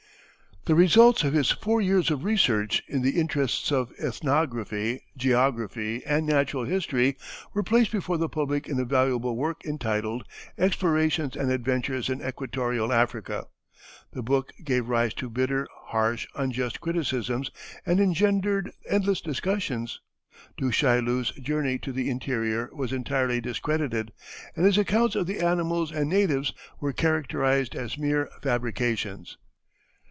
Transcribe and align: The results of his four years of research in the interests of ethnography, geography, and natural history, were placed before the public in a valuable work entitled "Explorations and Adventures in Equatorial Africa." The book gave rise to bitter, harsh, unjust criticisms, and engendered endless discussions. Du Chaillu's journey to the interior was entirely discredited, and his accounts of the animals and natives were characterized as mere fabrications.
The 0.65 0.75
results 0.75 1.23
of 1.23 1.33
his 1.33 1.49
four 1.49 1.81
years 1.81 2.11
of 2.11 2.23
research 2.23 2.83
in 2.87 3.01
the 3.01 3.19
interests 3.19 3.71
of 3.71 3.91
ethnography, 3.99 5.01
geography, 5.17 6.05
and 6.05 6.23
natural 6.23 6.65
history, 6.65 7.17
were 7.55 7.63
placed 7.63 7.91
before 7.91 8.19
the 8.19 8.29
public 8.29 8.69
in 8.69 8.79
a 8.79 8.85
valuable 8.85 9.35
work 9.35 9.65
entitled 9.65 10.23
"Explorations 10.59 11.35
and 11.35 11.49
Adventures 11.49 12.09
in 12.11 12.21
Equatorial 12.21 12.93
Africa." 12.93 13.47
The 14.13 14.21
book 14.21 14.51
gave 14.63 14.87
rise 14.87 15.15
to 15.15 15.31
bitter, 15.31 15.67
harsh, 15.87 16.27
unjust 16.35 16.79
criticisms, 16.79 17.49
and 17.83 17.99
engendered 17.99 18.71
endless 18.87 19.19
discussions. 19.19 19.99
Du 20.57 20.71
Chaillu's 20.71 21.31
journey 21.31 21.79
to 21.79 21.91
the 21.91 22.07
interior 22.11 22.69
was 22.71 22.93
entirely 22.93 23.41
discredited, 23.41 24.11
and 24.55 24.67
his 24.67 24.77
accounts 24.77 25.15
of 25.15 25.25
the 25.25 25.39
animals 25.39 25.91
and 25.91 26.07
natives 26.07 26.53
were 26.79 26.93
characterized 26.93 27.73
as 27.75 27.97
mere 27.97 28.29
fabrications. 28.43 29.39